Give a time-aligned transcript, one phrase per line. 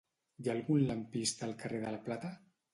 [0.43, 2.37] Hi ha algun lampista al carrer de la Plata?